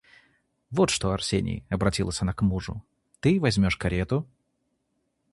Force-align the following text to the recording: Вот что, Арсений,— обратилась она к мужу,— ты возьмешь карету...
Вот 0.71 0.89
что, 0.89 1.11
Арсений,— 1.11 1.63
обратилась 1.69 2.23
она 2.23 2.33
к 2.33 2.41
мужу,— 2.41 2.83
ты 3.19 3.39
возьмешь 3.39 3.77
карету... 3.77 4.27